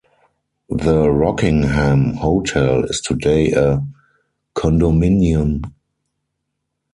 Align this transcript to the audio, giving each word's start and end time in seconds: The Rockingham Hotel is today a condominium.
The 0.71 1.11
Rockingham 1.11 2.15
Hotel 2.15 2.85
is 2.85 3.01
today 3.01 3.51
a 3.51 3.85
condominium. 4.55 5.61